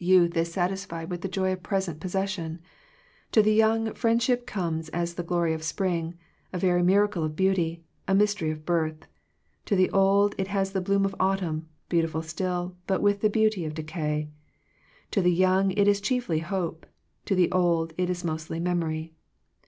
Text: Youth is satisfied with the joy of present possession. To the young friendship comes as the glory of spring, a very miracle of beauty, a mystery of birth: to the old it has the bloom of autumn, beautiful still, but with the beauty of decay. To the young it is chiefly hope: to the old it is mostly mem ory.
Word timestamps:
Youth 0.00 0.36
is 0.36 0.52
satisfied 0.52 1.08
with 1.08 1.20
the 1.20 1.28
joy 1.28 1.52
of 1.52 1.62
present 1.62 2.00
possession. 2.00 2.58
To 3.30 3.40
the 3.42 3.54
young 3.54 3.94
friendship 3.94 4.44
comes 4.44 4.88
as 4.88 5.14
the 5.14 5.22
glory 5.22 5.54
of 5.54 5.62
spring, 5.62 6.16
a 6.52 6.58
very 6.58 6.82
miracle 6.82 7.22
of 7.22 7.36
beauty, 7.36 7.84
a 8.08 8.12
mystery 8.16 8.50
of 8.50 8.64
birth: 8.66 9.06
to 9.66 9.76
the 9.76 9.88
old 9.92 10.34
it 10.36 10.48
has 10.48 10.72
the 10.72 10.80
bloom 10.80 11.04
of 11.04 11.14
autumn, 11.20 11.68
beautiful 11.88 12.22
still, 12.22 12.74
but 12.88 13.00
with 13.00 13.20
the 13.20 13.30
beauty 13.30 13.64
of 13.64 13.74
decay. 13.74 14.28
To 15.12 15.22
the 15.22 15.30
young 15.30 15.70
it 15.70 15.86
is 15.86 16.00
chiefly 16.00 16.40
hope: 16.40 16.84
to 17.26 17.36
the 17.36 17.52
old 17.52 17.92
it 17.96 18.10
is 18.10 18.24
mostly 18.24 18.58
mem 18.58 18.82
ory. 18.82 19.14